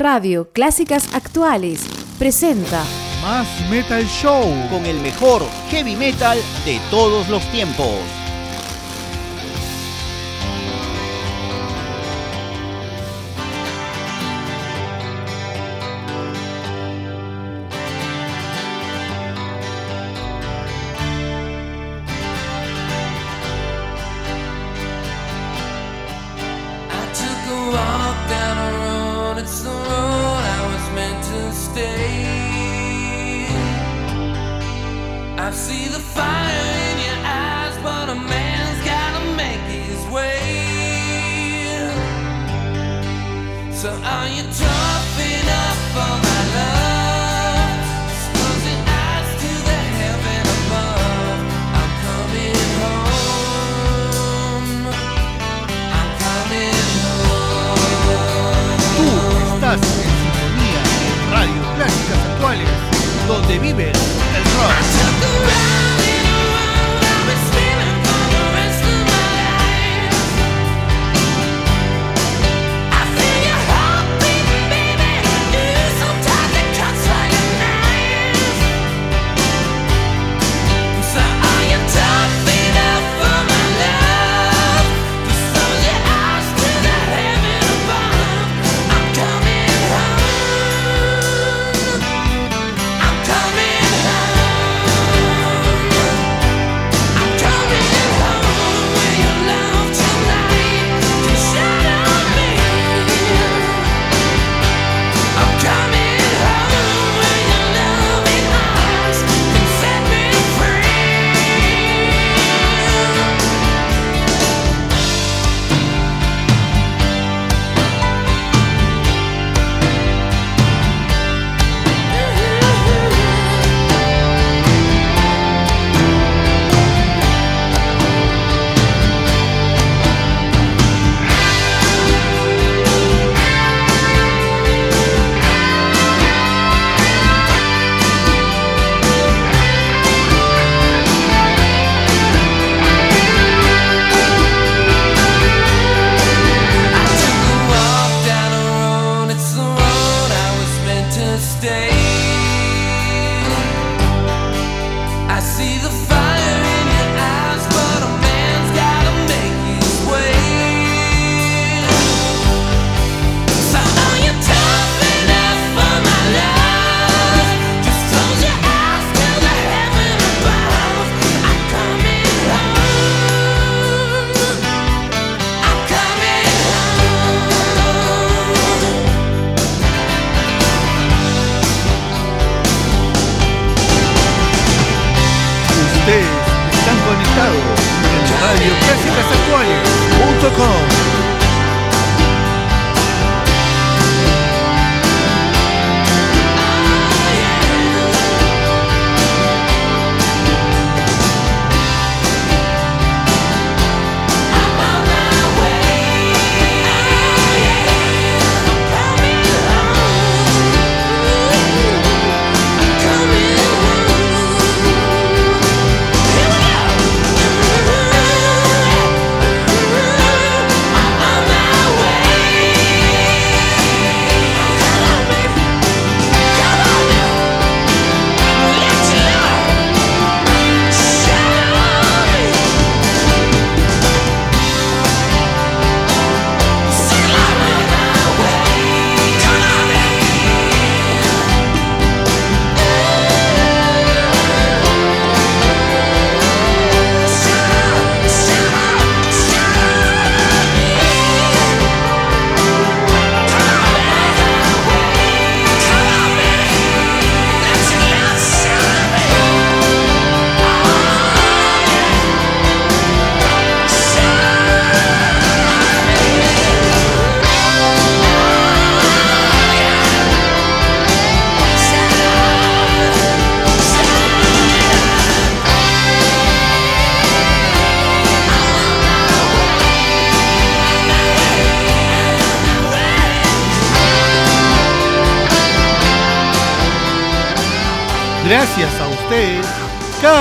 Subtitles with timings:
[0.00, 1.82] Radio Clásicas Actuales
[2.18, 2.82] presenta
[3.20, 8.19] Más Metal Show con el mejor heavy metal de todos los tiempos.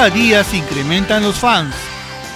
[0.09, 1.73] cada día se incrementan los fans.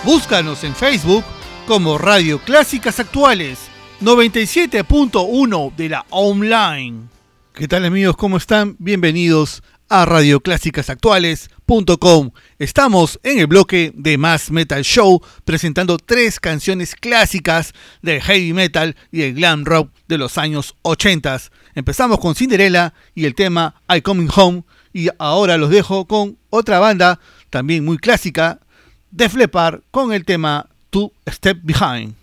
[0.03, 1.23] Búscanos en Facebook
[1.65, 3.57] como Radio Clásicas Actuales
[4.01, 7.07] 97.1 de la online.
[7.53, 8.15] ¿Qué tal amigos?
[8.15, 8.75] ¿Cómo están?
[8.77, 12.29] Bienvenidos a radioclásicasactuales.com.
[12.59, 17.73] Estamos en el bloque de Más Metal Show presentando tres canciones clásicas
[18.03, 21.41] del heavy metal y el glam rock de los años 80.
[21.73, 26.79] Empezamos con Cinderella y el tema I Coming Home y ahora los dejo con otra
[26.79, 27.19] banda
[27.53, 28.59] también muy clásica,
[29.11, 32.15] de Flepar con el tema Two Step Behind.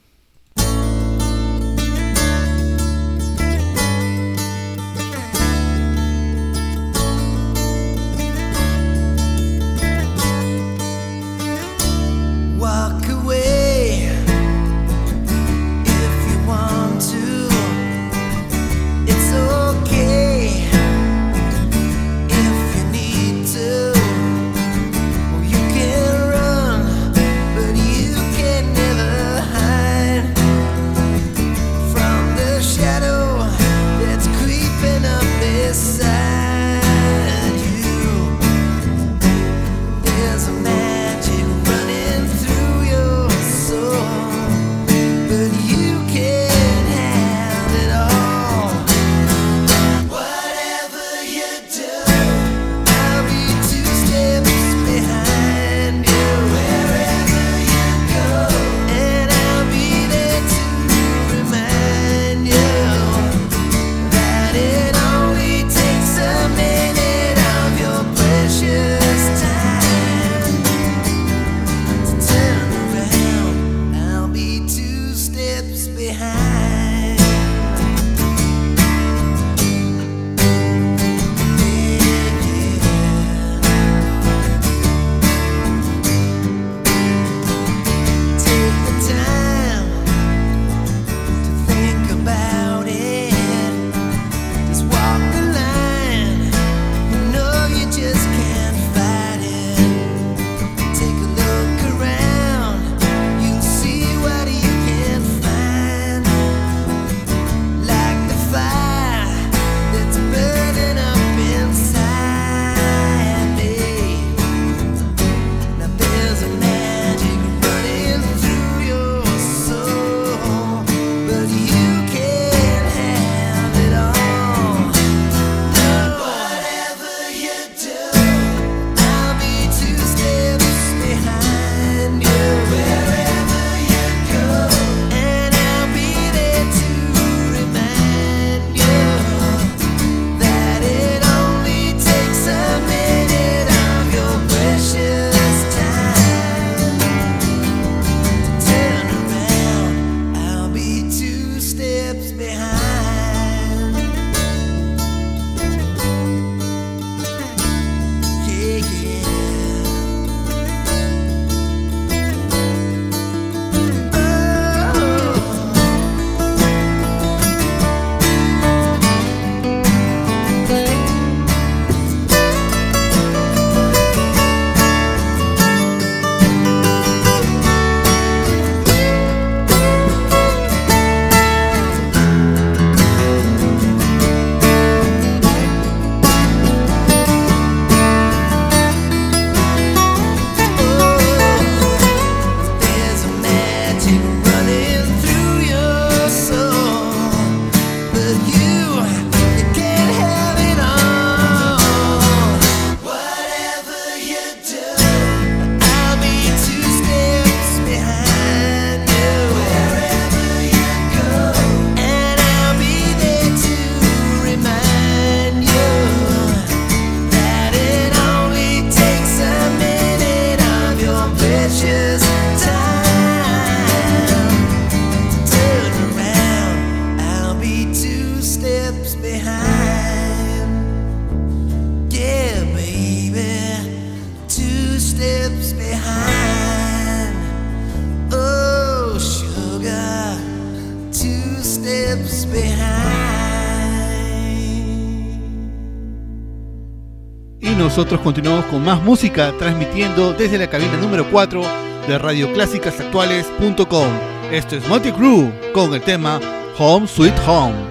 [247.81, 251.63] nosotros continuamos con más música transmitiendo desde la cabina número 4
[252.07, 254.07] de radioclásicasactuales.com.
[254.53, 256.39] Esto es Monty Crew con el tema
[256.79, 257.90] Home Sweet Home.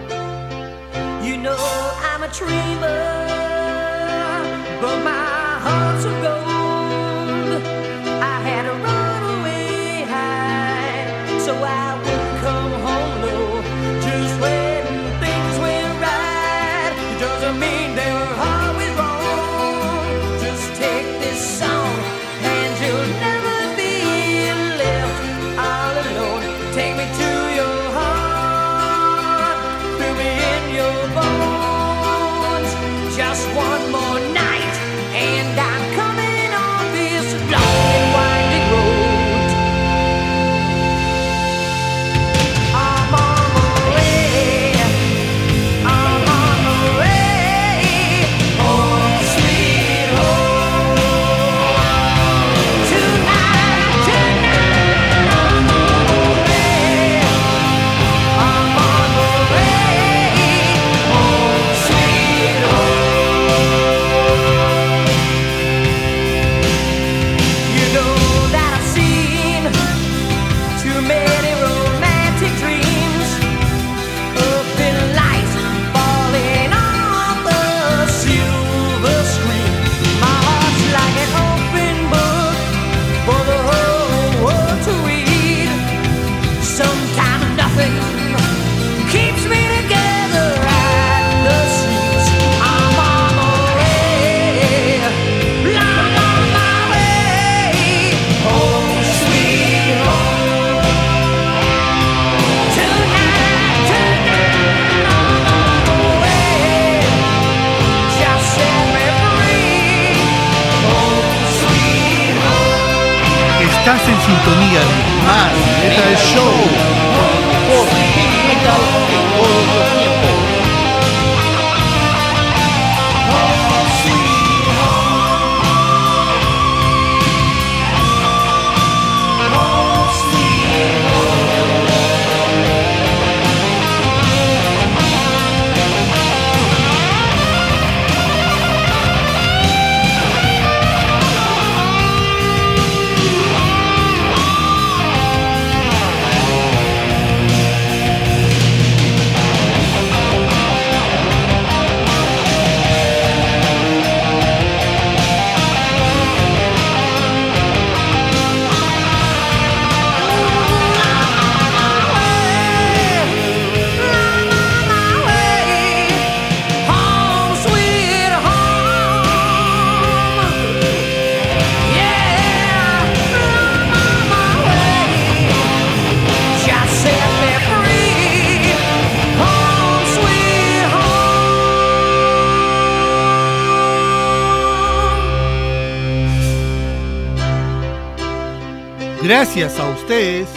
[189.29, 190.49] Gracias a ustedes,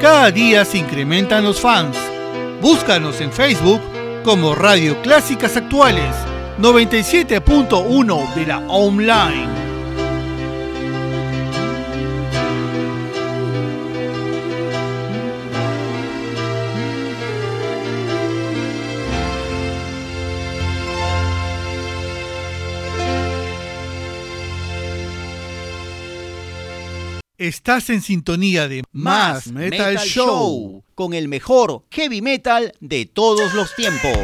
[0.00, 1.96] cada día se incrementan los fans.
[2.62, 3.80] Búscanos en Facebook
[4.22, 6.14] como Radio Clásicas Actuales
[6.60, 9.49] 97.1 de la Online.
[27.40, 33.54] Estás en sintonía de Más Metal, metal Show con el mejor heavy metal de todos
[33.54, 34.18] los tiempos.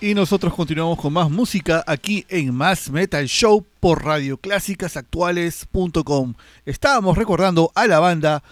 [0.01, 6.35] Y nosotros continuamos con más música aquí en Más Metal Show por radioclásicasactuales.com.
[6.65, 8.45] Estábamos recordando a la banda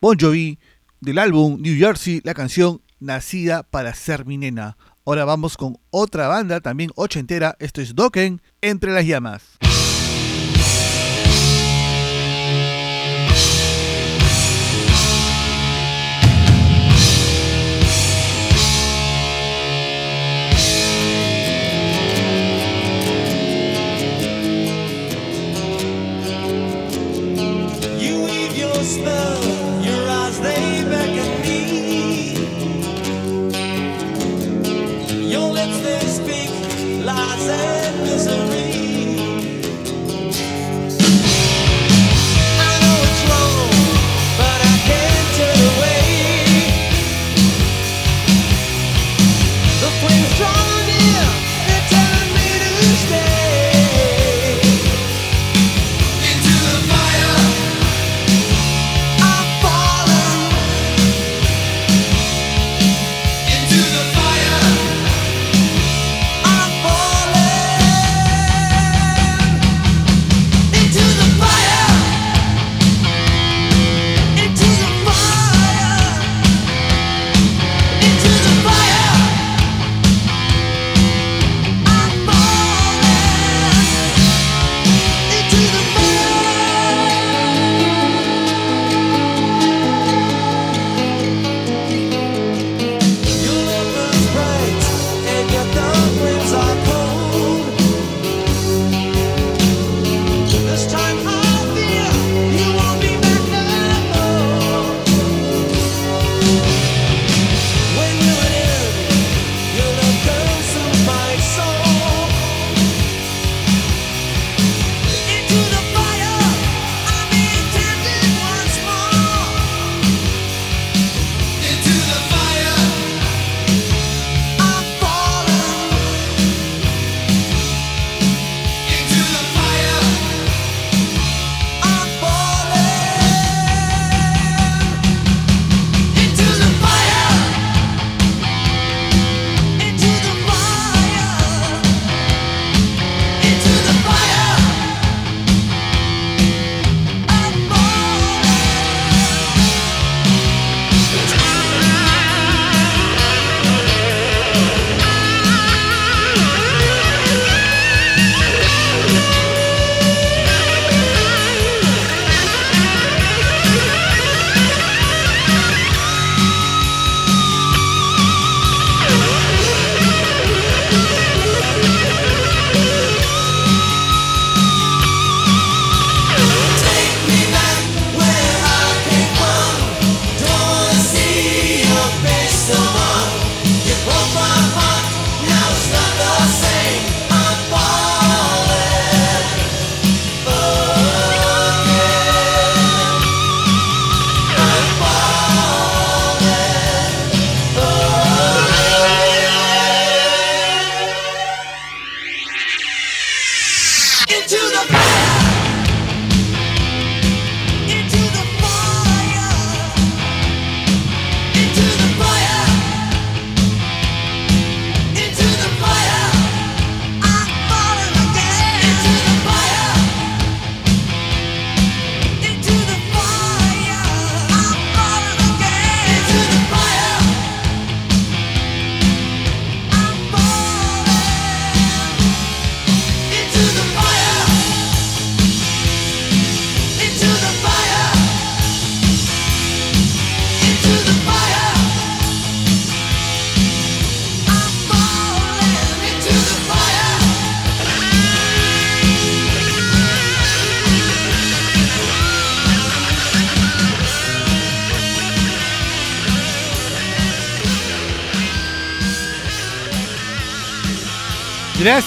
[0.00, 0.58] Bon Jovi
[1.00, 4.78] del álbum New Jersey, la canción Nacida para ser mi nena.
[5.04, 9.42] Ahora vamos con otra banda, también ochentera, esto es Dokken, Entre las Llamas.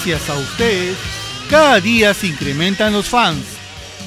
[0.02, 0.96] gracias a ustedes,
[1.50, 3.44] cada día se incrementan los fans.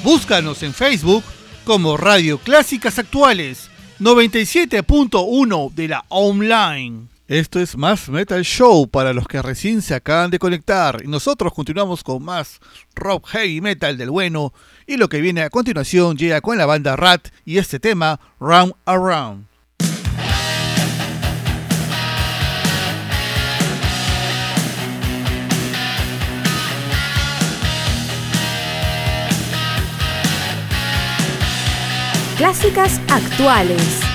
[0.04, 1.24] Búscanos en Facebook
[1.66, 7.10] como Radio Clásicas Actuales 97.1 de la online.
[7.28, 11.00] Esto es Más Metal Show para los que recién se acaban de conectar.
[11.04, 12.60] Y nosotros continuamos con más
[12.96, 14.52] rock heavy metal del bueno.
[14.88, 18.74] Y lo que viene a continuación llega con la banda Rat y este tema Round
[18.86, 19.53] Around.
[32.36, 34.13] clásicas actuales.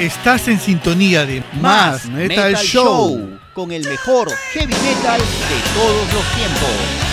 [0.00, 6.24] Estás en sintonía de Más Metal, Show con el mejor heavy metal de todos los
[6.34, 7.09] tiempos.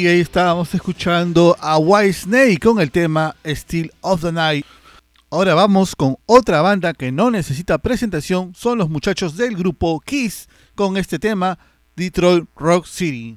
[0.00, 4.64] Y ahí estábamos escuchando a White Snake con el tema Still of the Night.
[5.28, 10.48] Ahora vamos con otra banda que no necesita presentación, son los muchachos del grupo Kiss
[10.74, 11.58] con este tema
[11.96, 13.36] Detroit Rock City.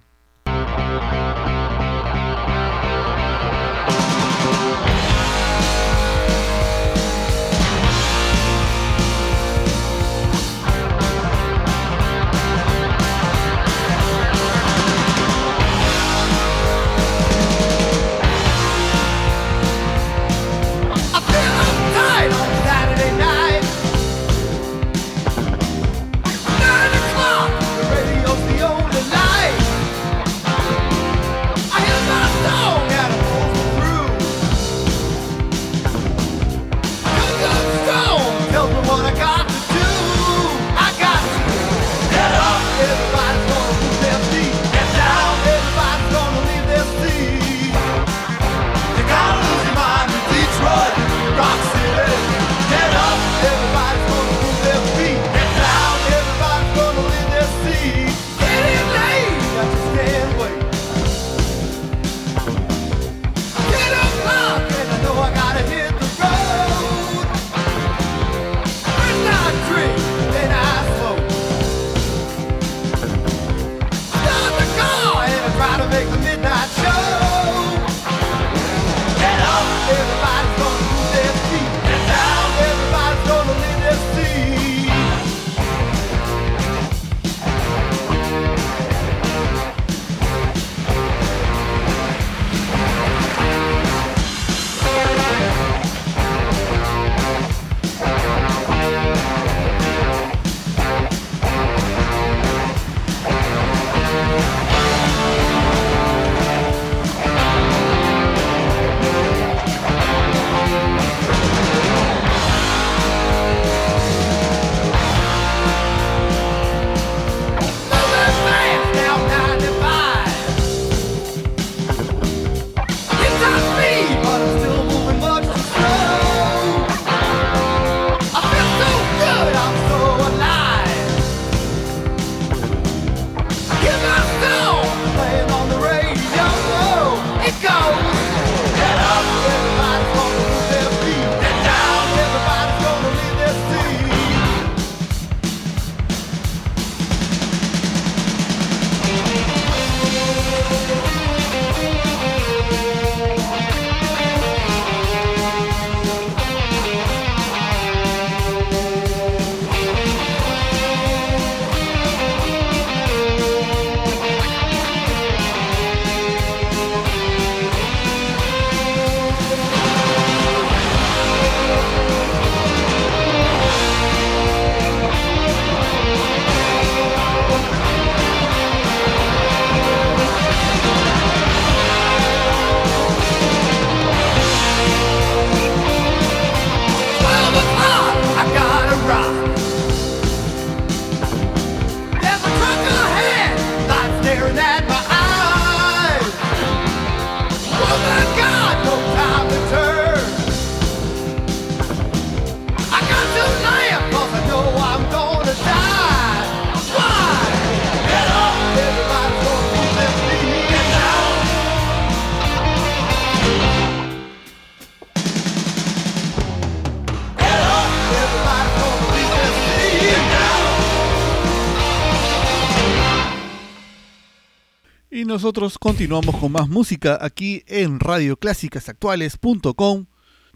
[225.34, 230.06] nosotros continuamos con más música aquí en radioclásicasactuales.com.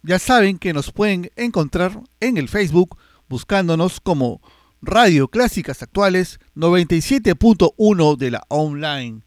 [0.04, 2.96] Ya saben que nos pueden encontrar en el Facebook
[3.28, 4.40] buscándonos como
[4.84, 9.24] Radio Clásicas Actuales 97.1 de la online.